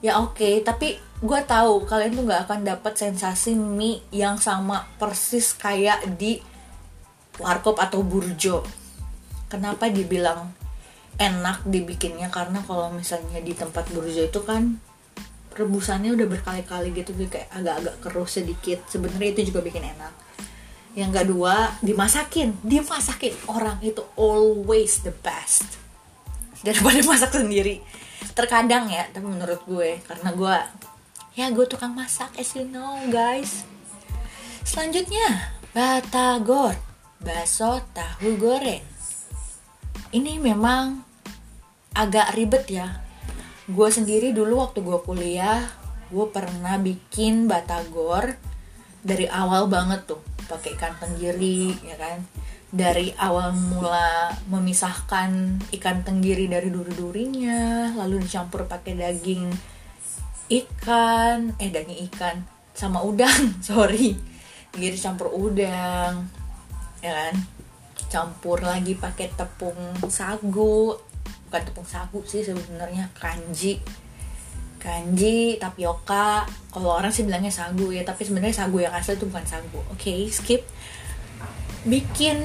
ya 0.00 0.16
oke. 0.20 0.36
Okay, 0.36 0.64
tapi 0.64 0.96
gue 1.20 1.40
tahu 1.44 1.84
kalian 1.84 2.16
tuh 2.16 2.24
nggak 2.24 2.42
akan 2.48 2.60
dapat 2.64 2.96
sensasi 2.96 3.52
mie 3.52 4.00
yang 4.08 4.40
sama 4.40 4.88
persis 4.96 5.52
kayak 5.52 6.16
di 6.16 6.40
warkop 7.36 7.76
atau 7.76 8.00
burjo. 8.00 8.64
Kenapa 9.52 9.92
dibilang 9.92 10.52
enak 11.20 11.68
dibikinnya? 11.68 12.32
Karena 12.32 12.64
kalau 12.64 12.88
misalnya 12.92 13.44
di 13.44 13.52
tempat 13.52 13.92
burjo 13.92 14.24
itu 14.24 14.40
kan 14.40 14.80
rebusannya 15.52 16.16
udah 16.16 16.26
berkali-kali 16.30 16.96
gitu 16.96 17.12
kayak 17.28 17.52
agak-agak 17.52 17.96
keruh 18.00 18.28
sedikit. 18.28 18.80
Sebenarnya 18.88 19.36
itu 19.36 19.52
juga 19.52 19.60
bikin 19.60 19.84
enak. 19.84 20.14
Yang 20.96 21.12
kedua 21.22 21.76
dimasakin. 21.84 22.56
Dimasakin 22.64 23.36
orang 23.52 23.76
itu 23.84 24.00
always 24.16 25.04
the 25.04 25.12
best 25.12 25.79
daripada 26.66 27.00
masak 27.10 27.34
sendiri. 27.36 27.80
Terkadang 28.36 28.88
ya 28.88 29.08
tapi 29.10 29.26
menurut 29.26 29.60
gue 29.64 30.00
karena 30.04 30.30
gue 30.32 30.56
ya 31.38 31.46
gue 31.52 31.66
tukang 31.68 31.92
masak 31.92 32.30
as 32.36 32.52
you 32.56 32.64
know 32.68 32.96
guys. 33.08 33.64
Selanjutnya 34.64 35.56
batagor 35.72 36.76
bakso 37.20 37.84
tahu 37.96 38.36
goreng. 38.40 38.84
Ini 40.10 40.42
memang 40.42 41.06
agak 41.94 42.34
ribet 42.34 42.66
ya. 42.68 43.00
Gue 43.70 43.88
sendiri 43.88 44.34
dulu 44.34 44.62
waktu 44.62 44.82
gue 44.82 44.98
kuliah 45.06 45.80
gue 46.10 46.26
pernah 46.26 46.74
bikin 46.76 47.46
batagor 47.46 48.34
dari 49.00 49.30
awal 49.30 49.70
banget 49.70 50.10
tuh 50.10 50.18
pakai 50.50 50.74
ikan 50.74 50.98
tenggiri 50.98 51.70
ya 51.86 51.94
kan 51.94 52.18
dari 52.70 53.10
awal 53.18 53.50
mula 53.50 54.30
memisahkan 54.46 55.58
ikan 55.74 56.06
tenggiri 56.06 56.46
dari 56.46 56.70
duri-durinya 56.70 57.90
lalu 57.98 58.22
dicampur 58.22 58.70
pakai 58.70 58.94
daging 58.94 59.50
ikan 60.50 61.54
eh 61.58 61.70
daging 61.70 61.98
ikan 62.10 62.46
sama 62.74 63.02
udang 63.02 63.54
sorry. 63.68 64.14
Jadi 64.70 64.96
campur 64.96 65.34
udang 65.34 66.30
ya 67.02 67.12
kan? 67.12 67.34
Campur 68.10 68.62
lagi 68.62 68.94
pakai 68.94 69.34
tepung 69.34 69.78
sagu. 70.06 70.94
Bukan 71.50 71.62
tepung 71.66 71.86
sagu 71.86 72.22
sih 72.22 72.46
sebenarnya 72.46 73.10
kanji. 73.18 73.82
Kanji 74.78 75.58
tapioka. 75.58 76.46
Kalau 76.70 76.94
orang 76.94 77.10
sih 77.10 77.26
bilangnya 77.26 77.50
sagu 77.50 77.90
ya 77.90 78.06
tapi 78.06 78.22
sebenarnya 78.22 78.64
sagu 78.64 78.78
yang 78.78 78.94
asli 78.94 79.18
itu 79.18 79.26
bukan 79.26 79.46
sagu. 79.46 79.82
Oke 79.90 80.30
skip 80.30 80.62
bikin 81.84 82.38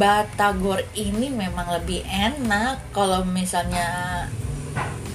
batagor 0.00 0.80
ini 0.96 1.28
memang 1.28 1.68
lebih 1.80 2.04
enak. 2.08 2.92
Kalau 2.94 3.26
misalnya 3.26 4.24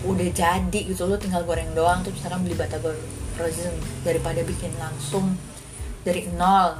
udah 0.05 0.29
jadi 0.31 0.79
gitu 0.87 1.05
lo 1.09 1.19
tinggal 1.19 1.43
goreng 1.43 1.75
doang 1.75 1.99
tuh 2.05 2.15
misalkan 2.15 2.39
beli 2.47 2.55
batagor 2.55 2.95
frozen 3.35 3.75
daripada 4.05 4.43
bikin 4.45 4.71
langsung 4.77 5.35
dari 6.05 6.29
nol. 6.33 6.77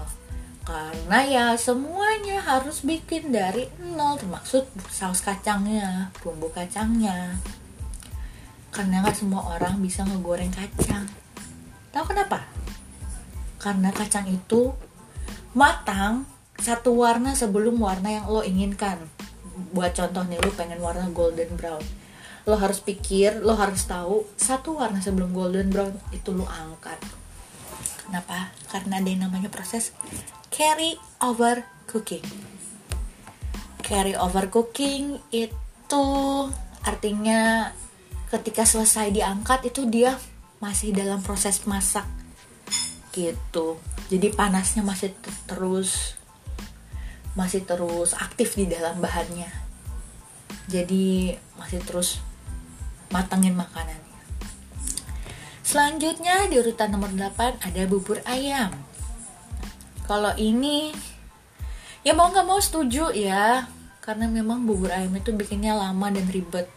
Karena 0.64 1.20
ya 1.26 1.46
semuanya 1.58 2.46
harus 2.46 2.86
bikin 2.86 3.34
dari 3.34 3.66
nol 3.82 4.22
termasuk 4.22 4.70
saus 4.94 5.26
kacangnya 5.26 6.14
bumbu 6.22 6.54
kacangnya. 6.54 7.42
Karena 8.70 9.02
nggak 9.02 9.18
semua 9.18 9.58
orang 9.58 9.82
bisa 9.82 10.06
ngegoreng 10.06 10.54
kacang. 10.54 11.10
Tahu 11.90 12.06
kenapa? 12.06 12.46
Karena 13.58 13.90
kacang 13.90 14.30
itu 14.30 14.70
matang 15.58 16.30
satu 16.60 16.92
warna 16.96 17.34
sebelum 17.34 17.80
warna 17.80 18.20
yang 18.20 18.26
lo 18.28 18.44
inginkan. 18.44 19.00
Buat 19.72 19.96
contoh 19.96 20.24
nih 20.28 20.40
lo 20.40 20.52
pengen 20.56 20.80
warna 20.84 21.08
golden 21.12 21.56
brown. 21.56 21.84
Lo 22.48 22.56
harus 22.60 22.84
pikir 22.84 23.40
lo 23.40 23.56
harus 23.56 23.88
tahu 23.88 24.28
satu 24.36 24.80
warna 24.80 25.00
sebelum 25.00 25.32
golden 25.32 25.72
brown 25.72 25.96
itu 26.12 26.36
lo 26.36 26.48
angkat. 26.48 27.00
Kenapa? 28.04 28.52
Karena 28.68 29.00
ada 29.00 29.10
yang 29.10 29.24
namanya 29.28 29.48
proses 29.48 29.96
carry 30.52 31.00
over 31.24 31.64
cooking. 31.88 32.24
Carry 33.80 34.14
over 34.20 34.52
cooking 34.52 35.18
itu 35.32 36.06
artinya 36.84 37.72
ketika 38.30 38.68
selesai 38.68 39.10
diangkat 39.10 39.74
itu 39.74 39.90
dia 39.90 40.20
masih 40.62 40.92
dalam 40.92 41.24
proses 41.24 41.64
masak 41.66 42.06
gitu. 43.16 43.80
Jadi 44.12 44.34
panasnya 44.34 44.86
masih 44.86 45.14
terus 45.50 46.19
masih 47.40 47.64
terus 47.64 48.12
aktif 48.20 48.60
di 48.60 48.68
dalam 48.68 49.00
bahannya. 49.00 49.48
Jadi 50.68 51.32
masih 51.56 51.80
terus 51.88 52.20
matangin 53.16 53.56
makanannya. 53.56 54.20
Selanjutnya 55.64 56.52
di 56.52 56.60
urutan 56.60 56.92
nomor 56.92 57.16
8 57.16 57.64
ada 57.64 57.82
bubur 57.88 58.20
ayam. 58.28 58.76
Kalau 60.04 60.36
ini 60.36 60.92
ya 62.04 62.12
mau 62.12 62.28
nggak 62.28 62.44
mau 62.44 62.60
setuju 62.60 63.16
ya. 63.16 63.72
Karena 64.04 64.28
memang 64.28 64.68
bubur 64.68 64.92
ayam 64.92 65.16
itu 65.16 65.32
bikinnya 65.32 65.80
lama 65.80 66.12
dan 66.12 66.28
ribet. 66.28 66.68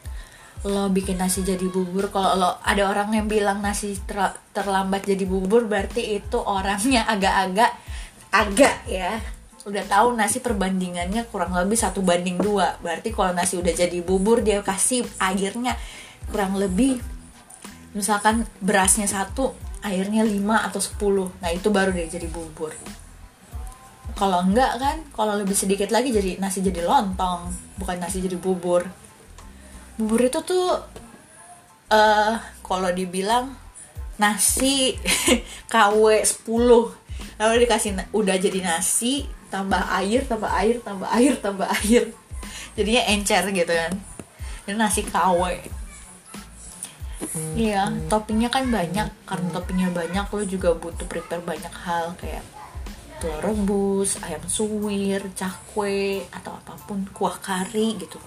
Lo 0.63 0.87
bikin 0.95 1.19
nasi 1.19 1.43
jadi 1.43 1.67
bubur 1.67 2.15
kalau 2.15 2.39
lo 2.39 2.51
ada 2.63 2.87
orang 2.87 3.19
yang 3.19 3.27
bilang 3.27 3.59
nasi 3.65 3.99
ter, 4.07 4.15
terlambat 4.55 5.11
jadi 5.11 5.27
bubur 5.27 5.67
berarti 5.67 6.23
itu 6.23 6.39
orangnya 6.39 7.03
agak-agak 7.09 7.73
agak 8.31 8.77
ya 8.87 9.19
udah 9.63 9.85
tahu 9.87 10.19
nasi 10.19 10.43
perbandingannya 10.43 11.31
kurang 11.31 11.55
lebih 11.55 11.79
satu 11.79 12.03
banding 12.03 12.39
dua. 12.39 12.75
Berarti 12.83 13.15
kalau 13.15 13.31
nasi 13.31 13.59
udah 13.59 13.71
jadi 13.71 14.03
bubur 14.03 14.43
dia 14.43 14.59
kasih 14.63 15.07
airnya 15.23 15.79
kurang 16.31 16.59
lebih 16.59 16.99
misalkan 17.93 18.49
berasnya 18.59 19.05
satu 19.05 19.53
airnya 19.85 20.25
5 20.25 20.39
atau 20.71 20.81
10 20.81 21.43
nah 21.45 21.51
itu 21.53 21.69
baru 21.69 21.91
dia 21.93 22.09
jadi 22.09 22.27
bubur. 22.31 22.73
Kalau 24.17 24.45
enggak 24.45 24.79
kan 24.81 24.97
kalau 25.13 25.35
lebih 25.37 25.57
sedikit 25.57 25.91
lagi 25.91 26.15
jadi 26.15 26.39
nasi 26.41 26.63
jadi 26.63 26.83
lontong 26.87 27.53
bukan 27.79 27.97
nasi 28.01 28.23
jadi 28.23 28.39
bubur. 28.39 28.87
Bubur 29.99 30.21
itu 30.25 30.41
tuh 30.43 30.81
uh, 31.93 32.35
kalau 32.65 32.91
dibilang 32.91 33.53
nasi 34.17 34.97
KW 35.73 36.23
10 36.23 36.49
lalu 37.39 37.55
dikasih 37.67 37.91
udah 38.15 38.37
jadi 38.39 38.61
nasi 38.63 39.27
tambah 39.53 39.83
air 40.01 40.25
tambah 40.25 40.49
air 40.49 40.77
tambah 40.81 41.09
air 41.13 41.35
tambah 41.37 41.69
air 41.69 42.09
jadinya 42.73 43.03
encer 43.13 43.45
gitu 43.53 43.69
kan 43.69 43.93
ini 44.65 44.75
nasi 44.81 45.05
kawe 45.05 45.83
Iya, 47.55 47.87
hmm. 47.87 48.11
toppingnya 48.11 48.51
kan 48.51 48.67
banyak. 48.69 49.09
Karena 49.25 49.49
toppingnya 49.55 49.95
banyak, 49.95 50.27
lo 50.27 50.43
juga 50.43 50.75
butuh 50.75 51.07
prepare 51.07 51.41
banyak 51.41 51.71
hal 51.71 52.19
kayak 52.19 52.43
telur 53.23 53.55
rebus, 53.55 54.19
ayam 54.27 54.43
suwir, 54.51 55.23
cakwe, 55.39 56.27
atau 56.35 56.59
apa 56.59 56.75
pun, 56.83 57.07
kuah 57.15 57.39
kari 57.39 57.95
gitu. 58.03 58.19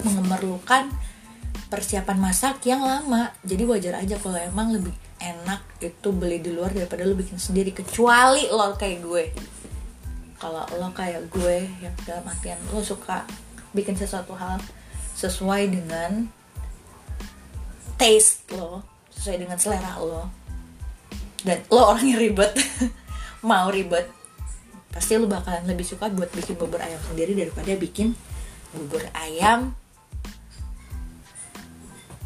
Memerlukan 0.00 0.88
persiapan 1.68 2.16
masak 2.16 2.64
yang 2.64 2.80
lama. 2.80 3.28
Jadi 3.44 3.62
wajar 3.68 4.00
aja 4.00 4.16
kalau 4.16 4.40
emang 4.40 4.72
lebih 4.72 4.96
enak 5.20 5.60
itu 5.84 6.08
beli 6.08 6.40
di 6.40 6.56
luar 6.56 6.72
daripada 6.72 7.04
lo 7.04 7.12
bikin 7.12 7.36
sendiri. 7.36 7.76
Kecuali 7.76 8.48
lo 8.48 8.72
kayak 8.72 8.98
gue 9.04 9.24
kalau 10.38 10.62
lo 10.78 10.88
kayak 10.94 11.26
gue 11.34 11.66
yang 11.82 11.94
dalam 12.06 12.22
artian 12.30 12.58
lo 12.70 12.80
suka 12.80 13.26
bikin 13.74 13.98
sesuatu 13.98 14.38
hal 14.38 14.62
sesuai 15.18 15.66
dengan 15.66 16.30
taste 17.98 18.46
lo 18.54 18.86
sesuai 19.10 19.42
dengan 19.42 19.58
selera 19.58 19.98
lo 19.98 20.30
dan 21.42 21.58
lo 21.74 21.90
orangnya 21.90 22.22
ribet 22.22 22.54
mau 23.50 23.66
ribet 23.68 24.06
pasti 24.94 25.18
lo 25.18 25.26
bakalan 25.26 25.66
lebih 25.66 25.84
suka 25.84 26.06
buat 26.10 26.30
bikin 26.30 26.54
bubur 26.54 26.78
ayam 26.78 27.02
sendiri 27.10 27.34
daripada 27.34 27.74
bikin 27.74 28.14
bubur 28.70 29.02
ayam 29.18 29.74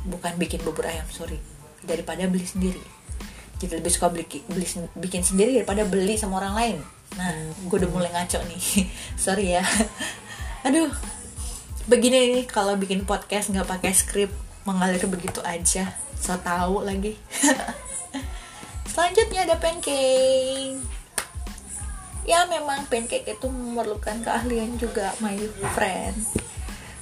bukan 0.05 0.37
bikin 0.37 0.61
bubur 0.61 0.85
ayam 0.85 1.09
sorry 1.09 1.39
daripada 1.83 2.27
beli 2.31 2.47
sendiri. 2.47 2.83
Jadi 3.59 3.79
lebih 3.79 3.91
suka 3.95 4.11
beli, 4.11 4.27
beli 4.51 4.67
bikin 4.99 5.23
sendiri 5.23 5.55
daripada 5.55 5.87
beli 5.87 6.19
sama 6.19 6.43
orang 6.43 6.55
lain 6.55 6.77
nah 7.19 7.33
gue 7.69 7.77
udah 7.77 7.91
mulai 7.91 8.11
ngaco 8.13 8.41
nih. 8.49 8.89
Sorry 9.25 9.57
ya. 9.59 9.65
Aduh. 10.67 10.91
Begini 11.83 12.39
nih 12.39 12.45
kalau 12.47 12.79
bikin 12.79 13.03
podcast 13.03 13.51
nggak 13.51 13.67
pakai 13.67 13.91
skrip 13.91 14.31
mengalir 14.63 15.03
begitu 15.11 15.43
aja. 15.43 15.91
So 16.19 16.39
tahu 16.39 16.87
lagi. 16.87 17.19
Selanjutnya 18.93 19.49
ada 19.49 19.57
pancake. 19.59 20.79
Ya 22.23 22.47
memang 22.47 22.87
pancake 22.87 23.27
itu 23.27 23.51
memerlukan 23.51 24.23
keahlian 24.23 24.79
juga 24.79 25.11
my 25.19 25.35
friend. 25.75 26.15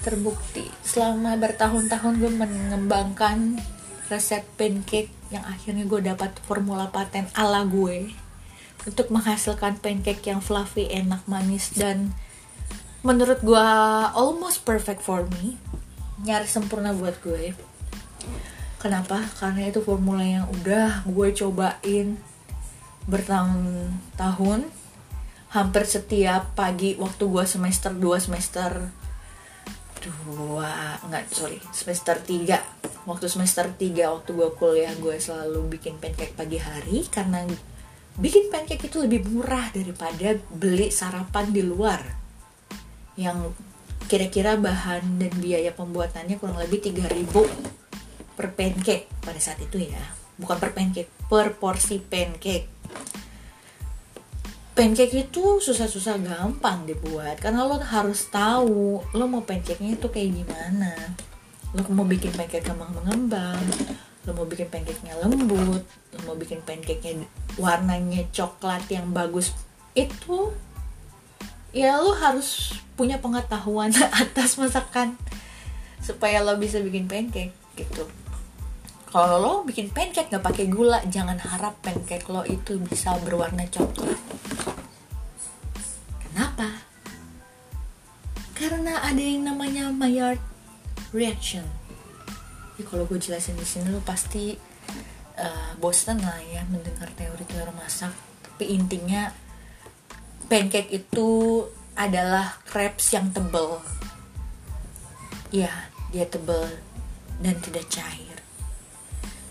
Terbukti. 0.01 0.65
Selama 0.81 1.37
bertahun-tahun 1.37 2.15
gue 2.17 2.33
mengembangkan 2.33 3.61
resep 4.09 4.43
pancake 4.57 5.13
yang 5.31 5.47
akhirnya 5.47 5.87
gue 5.87 6.01
dapat 6.03 6.35
formula 6.43 6.91
paten 6.91 7.31
ala 7.39 7.63
gue 7.63 8.11
untuk 8.89 9.13
menghasilkan 9.13 9.77
pancake 9.81 10.25
yang 10.25 10.41
fluffy, 10.41 10.89
enak, 10.89 11.25
manis 11.29 11.73
dan 11.77 12.17
menurut 13.01 13.41
gue 13.41 13.69
almost 14.17 14.65
perfect 14.65 15.05
for 15.05 15.25
me. 15.29 15.61
Nyaris 16.25 16.53
sempurna 16.53 16.93
buat 16.93 17.17
gue. 17.25 17.57
Kenapa? 18.81 19.21
Karena 19.37 19.69
itu 19.69 19.81
formula 19.85 20.25
yang 20.25 20.49
udah 20.49 21.05
gue 21.05 21.29
cobain 21.37 22.17
bertahun-tahun 23.09 24.69
hampir 25.51 25.83
setiap 25.83 26.55
pagi 26.55 26.95
waktu 26.95 27.25
gue 27.27 27.45
semester 27.45 27.91
2 27.91 28.27
semester 28.31 28.71
dua 30.01 30.97
enggak 31.05 31.29
sorry 31.29 31.61
semester 31.75 32.17
3 32.17 33.05
waktu 33.05 33.27
semester 33.27 33.67
3 33.69 34.15
waktu 34.15 34.31
gue 34.31 34.51
kuliah 34.57 34.95
gue 34.97 35.17
selalu 35.19 35.77
bikin 35.77 35.99
pancake 35.99 36.39
pagi 36.39 36.57
hari 36.57 37.05
karena 37.11 37.45
bikin 38.21 38.53
pancake 38.53 38.93
itu 38.93 39.01
lebih 39.01 39.25
murah 39.33 39.73
daripada 39.73 40.37
beli 40.53 40.93
sarapan 40.93 41.49
di 41.51 41.65
luar. 41.65 42.05
Yang 43.17 43.57
kira-kira 44.07 44.61
bahan 44.61 45.17
dan 45.17 45.33
biaya 45.41 45.73
pembuatannya 45.73 46.37
kurang 46.37 46.61
lebih 46.61 46.85
3000 46.85 48.37
per 48.37 48.53
pancake 48.53 49.09
pada 49.25 49.41
saat 49.41 49.59
itu 49.65 49.89
ya. 49.89 50.05
Bukan 50.37 50.57
per 50.61 50.77
pancake 50.77 51.09
per 51.33 51.57
porsi 51.57 51.97
pancake. 51.97 52.69
Pancake 54.77 55.29
itu 55.29 55.61
susah-susah 55.61 56.21
gampang 56.21 56.89
dibuat 56.89 57.41
karena 57.41 57.69
lo 57.69 57.77
harus 57.81 58.29
tahu 58.33 59.05
lo 59.13 59.25
mau 59.29 59.45
pancake-nya 59.45 59.97
itu 59.97 60.09
kayak 60.09 60.45
gimana. 60.45 60.93
Lo 61.73 61.85
mau 61.93 62.05
bikin 62.05 62.33
pancake 62.37 62.65
gampang 62.65 62.93
mengembang 62.93 63.61
lo 64.29 64.37
mau 64.37 64.45
bikin 64.45 64.69
pancake-nya 64.69 65.17
lembut 65.25 65.81
lo 65.85 66.19
mau 66.29 66.37
bikin 66.37 66.61
pancake-nya 66.61 67.25
warnanya 67.57 68.29
coklat 68.35 68.85
yang 68.93 69.09
bagus 69.17 69.57
itu 69.97 70.53
ya 71.71 71.99
lo 71.99 72.15
harus 72.19 72.75
punya 72.99 73.23
pengetahuan 73.23 73.95
atas 74.23 74.59
masakan 74.59 75.17
supaya 76.03 76.43
lo 76.43 76.57
bisa 76.59 76.83
bikin 76.83 77.07
pancake 77.07 77.55
gitu. 77.79 78.05
Kalau 79.11 79.43
lo 79.43 79.53
bikin 79.67 79.91
pancake 79.91 80.31
nggak 80.31 80.45
pakai 80.45 80.67
gula 80.71 81.03
jangan 81.07 81.39
harap 81.39 81.79
pancake 81.83 82.27
lo 82.31 82.47
itu 82.47 82.79
bisa 82.79 83.15
berwarna 83.23 83.67
coklat. 83.67 84.19
Kenapa? 86.23 86.87
Karena 88.55 89.03
ada 89.03 89.19
yang 89.19 89.49
namanya 89.49 89.91
Maillard 89.91 90.43
reaction 91.11 91.80
tapi 92.81 92.97
kalau 92.97 93.05
gue 93.05 93.21
jelasin 93.21 93.61
di 93.61 93.67
sini 93.69 93.93
lo 93.93 94.01
pasti 94.01 94.57
uh, 95.37 95.77
bosen 95.77 96.17
lah 96.17 96.41
ya 96.49 96.65
mendengar 96.65 97.13
teori-teori 97.13 97.77
masak. 97.77 98.09
Tapi 98.41 98.73
intinya 98.73 99.29
pancake 100.49 100.89
itu 100.89 101.61
adalah 101.93 102.57
crepes 102.65 103.13
yang 103.13 103.29
tebel. 103.37 103.85
Ya 105.53 105.93
dia 106.09 106.25
tebel 106.25 106.73
dan 107.45 107.61
tidak 107.61 107.85
cair. 107.93 108.41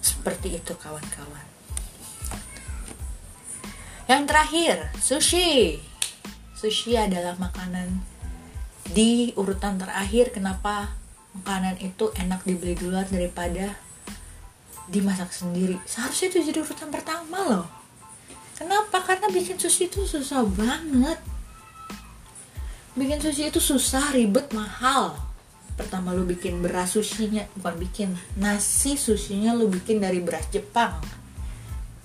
Seperti 0.02 0.58
itu 0.58 0.74
kawan-kawan. 0.74 1.46
Yang 4.10 4.24
terakhir 4.26 4.76
sushi. 4.98 5.78
Sushi 6.58 6.98
adalah 6.98 7.38
makanan 7.38 8.02
di 8.90 9.38
urutan 9.38 9.78
terakhir. 9.78 10.34
Kenapa 10.34 10.98
makanan 11.38 11.78
itu 11.82 12.10
enak 12.18 12.42
dibeli 12.42 12.74
duluan 12.74 13.06
daripada 13.06 13.78
dimasak 14.90 15.30
sendiri. 15.30 15.78
Seharusnya 15.86 16.34
itu 16.34 16.38
jadi 16.50 16.60
urutan 16.66 16.90
pertama 16.90 17.38
loh. 17.46 17.66
Kenapa? 18.58 19.00
Karena 19.06 19.30
bikin 19.30 19.56
sushi 19.56 19.88
itu 19.88 20.04
susah 20.04 20.44
banget. 20.44 21.22
Bikin 22.98 23.22
sushi 23.22 23.54
itu 23.54 23.62
susah 23.62 24.12
ribet 24.12 24.50
mahal. 24.52 25.16
Pertama 25.78 26.12
lu 26.12 26.28
bikin 26.28 26.60
beras 26.60 26.98
sushinya 26.98 27.48
bukan 27.56 27.80
bikin 27.80 28.10
nasi 28.36 29.00
sushinya 29.00 29.56
lu 29.56 29.72
bikin 29.72 30.04
dari 30.04 30.20
beras 30.20 30.50
Jepang. 30.52 31.00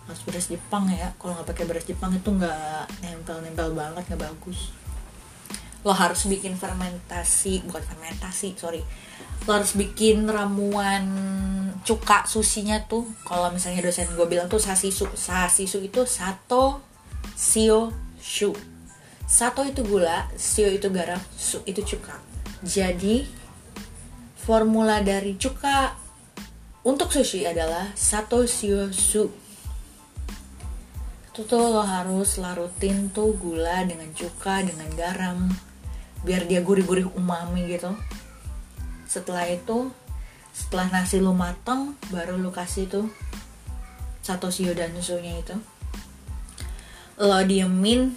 Harus 0.06 0.22
beras 0.22 0.46
Jepang 0.46 0.87
ya 0.92 1.10
kalau 1.18 1.34
nggak 1.40 1.48
pakai 1.50 1.64
beras 1.66 1.88
Jepang 1.88 2.14
itu 2.14 2.28
nggak 2.30 3.02
nempel-nempel 3.02 3.74
banget 3.74 4.04
nggak 4.14 4.22
bagus 4.30 4.84
lo 5.85 5.92
harus 5.92 6.25
bikin 6.25 6.57
fermentasi 6.57 7.68
bukan 7.68 7.85
fermentasi 7.85 8.57
sorry. 8.57 8.81
Lo 9.44 9.61
harus 9.61 9.77
bikin 9.77 10.25
ramuan 10.25 11.05
cuka 11.85 12.25
susinya 12.25 12.81
tuh. 12.88 13.05
Kalau 13.29 13.53
misalnya 13.53 13.85
dosen 13.85 14.09
gue 14.09 14.27
bilang 14.27 14.49
tuh 14.49 14.59
sasisu 14.59 15.12
sasisu 15.12 15.85
itu 15.85 16.09
sato 16.09 16.81
sio 17.37 17.92
shu. 18.16 18.57
Sato 19.29 19.61
itu 19.68 19.85
gula 19.85 20.33
sio 20.40 20.73
itu 20.73 20.88
garam 20.88 21.20
su 21.37 21.61
itu 21.68 21.85
cuka. 21.85 22.16
Jadi 22.64 23.29
formula 24.40 25.05
dari 25.05 25.37
cuka 25.37 25.92
untuk 26.88 27.12
sushi 27.12 27.44
adalah 27.44 27.92
sato 27.92 28.49
sio 28.49 28.88
su 28.88 29.44
itu 31.35 31.51
tuh 31.51 31.66
lo 31.66 31.83
harus 31.83 32.38
larutin 32.38 33.11
tuh 33.11 33.35
gula 33.35 33.83
dengan 33.83 34.07
cuka 34.14 34.62
dengan 34.62 34.87
garam 34.94 35.51
biar 36.24 36.48
dia 36.48 36.64
gurih-gurih 36.64 37.12
umami 37.14 37.68
gitu. 37.68 37.92
Setelah 39.06 39.46
itu 39.46 39.92
setelah 40.54 40.88
nasi 40.90 41.18
lu 41.18 41.34
matang 41.34 41.98
baru 42.14 42.38
lu 42.38 42.54
kasih 42.54 42.87
tuh 42.87 43.06
satu 44.24 44.48
sio 44.48 44.72
dan 44.72 44.96
susunya 44.96 45.37
itu. 45.37 45.54
Lo 47.20 47.38
diemin. 47.44 48.16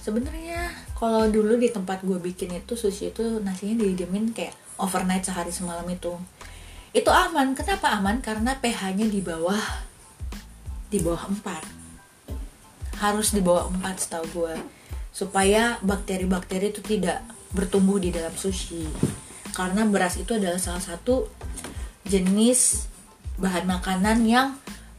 Sebenarnya 0.00 0.72
kalau 0.96 1.28
dulu 1.28 1.60
di 1.60 1.68
tempat 1.68 2.00
gue 2.00 2.16
bikin 2.16 2.56
itu 2.56 2.78
sushi 2.78 3.12
itu 3.12 3.42
nasinya 3.44 3.84
didiemin 3.84 4.32
kayak 4.32 4.56
overnight 4.80 5.26
sehari 5.26 5.52
semalam 5.52 5.84
itu. 5.90 6.16
Itu 6.94 7.12
aman. 7.12 7.52
Kenapa 7.52 7.92
aman? 7.98 8.24
Karena 8.24 8.56
pH 8.56 8.96
nya 8.96 9.04
di 9.04 9.20
bawah 9.20 9.88
di 10.88 11.04
bawah 11.04 11.28
4 11.28 12.96
harus 12.96 13.36
di 13.36 13.44
bawah 13.44 13.68
4 13.68 13.84
setahu 14.00 14.24
gue 14.32 14.56
supaya 15.12 15.76
bakteri-bakteri 15.84 16.72
itu 16.72 16.80
tidak 16.80 17.20
bertumbuh 17.52 18.00
di 18.00 18.12
dalam 18.12 18.32
sushi. 18.34 18.84
Karena 19.52 19.84
beras 19.88 20.20
itu 20.20 20.36
adalah 20.36 20.60
salah 20.60 20.82
satu 20.82 21.26
jenis 22.04 22.88
bahan 23.38 23.64
makanan 23.68 24.18
yang 24.26 24.48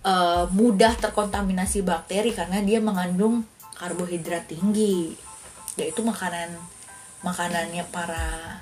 uh, 0.03 0.47
mudah 0.51 0.95
terkontaminasi 0.97 1.83
bakteri 1.83 2.31
karena 2.31 2.61
dia 2.63 2.79
mengandung 2.79 3.43
karbohidrat 3.79 4.51
tinggi 4.51 5.15
yaitu 5.79 6.03
makanan 6.03 6.59
makanannya 7.23 7.87
para 7.87 8.59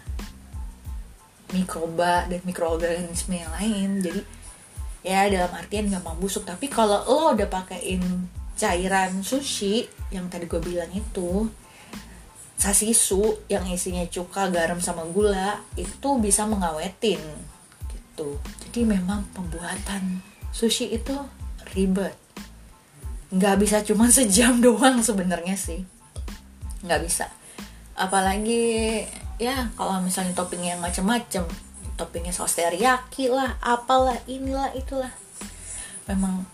mikroba 1.53 2.27
dan 2.27 2.41
mikroorganisme 2.43 3.39
yang 3.39 3.51
lain. 3.55 3.89
Jadi 4.03 4.21
ya 5.05 5.29
dalam 5.31 5.51
artian 5.55 5.87
gampang 5.87 6.19
busuk. 6.19 6.43
Tapi 6.43 6.67
kalau 6.67 7.01
lo 7.07 7.33
udah 7.33 7.47
pakein 7.47 8.03
cairan 8.57 9.21
sushi 9.21 9.85
yang 10.09 10.27
tadi 10.27 10.49
gue 10.49 10.57
bilang 10.57 10.89
itu 10.91 11.45
sasisu 12.57 13.45
yang 13.47 13.63
isinya 13.69 14.03
cuka, 14.09 14.49
garam 14.49 14.81
sama 14.81 15.05
gula 15.05 15.61
itu 15.77 16.17
bisa 16.17 16.49
mengawetin 16.49 17.21
gitu. 17.93 18.41
Jadi 18.65 18.81
memang 18.83 19.29
pembuatan 19.31 20.25
sushi 20.49 20.89
itu 20.97 21.13
ribet. 21.77 22.17
Nggak 23.29 23.55
bisa 23.61 23.77
cuma 23.85 24.09
sejam 24.17 24.57
doang 24.57 25.05
sebenarnya 25.05 25.53
sih. 25.53 25.85
Nggak 26.81 27.01
bisa. 27.05 27.25
Apalagi 27.93 29.05
ya 29.37 29.69
kalau 29.77 30.01
misalnya 30.01 30.33
toppingnya 30.33 30.77
yang 30.77 30.81
macem-macem 30.81 31.45
toppingnya 31.97 32.29
saus 32.31 32.53
teriyaki 32.53 33.27
lah, 33.27 33.57
apalah, 33.59 34.15
inilah, 34.29 34.69
itulah. 34.77 35.09
Memang 36.05 36.45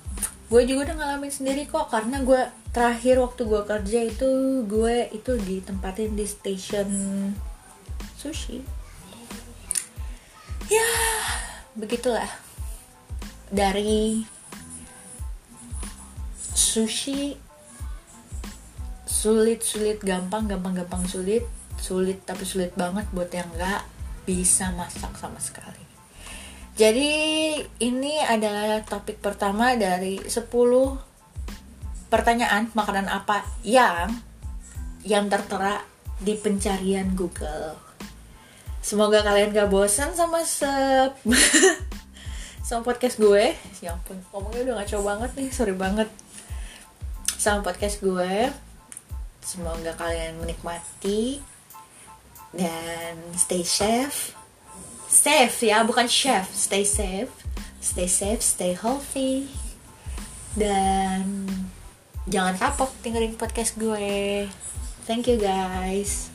gue 0.52 0.62
juga 0.68 0.92
udah 0.92 0.96
ngalamin 1.00 1.32
sendiri 1.32 1.64
kok 1.68 1.92
karena 1.92 2.20
gue 2.24 2.42
terakhir 2.74 3.22
waktu 3.22 3.42
gue 3.46 3.62
kerja 3.64 4.00
itu 4.08 4.30
gue 4.66 4.96
itu 5.14 5.32
ditempatin 5.38 6.18
di 6.18 6.26
station 6.26 6.90
sushi. 8.18 8.64
Ya 10.72 10.90
begitulah. 11.76 12.30
Dari 13.54 14.26
sushi 16.54 17.38
sulit 19.04 19.64
sulit 19.64 20.02
gampang 20.02 20.50
gampang 20.50 20.74
gampang 20.74 21.06
sulit 21.08 21.46
sulit 21.80 22.24
tapi 22.28 22.44
sulit 22.44 22.76
banget 22.76 23.08
buat 23.16 23.32
yang 23.32 23.48
nggak 23.56 23.84
bisa 24.28 24.72
masak 24.76 25.12
sama 25.20 25.40
sekali 25.40 25.83
jadi 26.74 27.14
ini 27.78 28.18
adalah 28.26 28.82
topik 28.82 29.22
pertama 29.22 29.78
dari 29.78 30.18
10 30.26 30.50
pertanyaan 32.10 32.70
makanan 32.74 33.10
apa 33.10 33.46
yang 33.62 34.10
yang 35.06 35.30
tertera 35.30 35.86
di 36.18 36.34
pencarian 36.34 37.14
Google. 37.14 37.78
Semoga 38.82 39.22
kalian 39.22 39.54
gak 39.54 39.70
bosan 39.70 40.18
sama 40.18 40.42
se 40.42 40.68
sama 42.68 42.82
podcast 42.82 43.22
gue. 43.22 43.54
Ya 43.86 43.94
ampun, 43.94 44.18
ngomongnya 44.34 44.72
udah 44.72 44.76
ngaco 44.82 44.98
banget 45.06 45.32
nih, 45.38 45.50
sorry 45.54 45.78
banget. 45.78 46.10
Sama 47.38 47.62
podcast 47.62 48.02
gue. 48.02 48.50
Semoga 49.46 49.94
kalian 49.94 50.42
menikmati 50.42 51.38
dan 52.56 53.14
stay 53.38 53.62
safe. 53.62 54.43
Safe 55.14 55.70
ya, 55.70 55.86
bukan 55.86 56.10
chef. 56.10 56.50
Stay 56.58 56.82
safe. 56.82 57.30
Stay 57.78 58.10
safe, 58.10 58.42
stay 58.42 58.74
healthy. 58.74 59.46
Dan 60.58 61.46
jangan 62.24 62.56
kapok 62.56 62.90
dengerin 63.04 63.36
podcast 63.36 63.76
gue 63.76 64.48
thank 65.04 65.28
you 65.28 65.36
guys 65.36 66.33